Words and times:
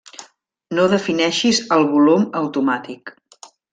No 0.77 0.85
defineixis 0.93 1.59
el 1.77 1.85
volum 1.91 2.25
automàtic. 2.41 3.13